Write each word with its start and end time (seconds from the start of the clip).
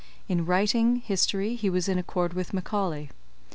In 0.27 0.47
writing, 0.47 0.95
history, 0.95 1.53
he 1.53 1.69
was 1.69 1.87
in 1.87 1.99
accord 1.99 2.33
with 2.33 2.55
Macaulay. 2.55 3.11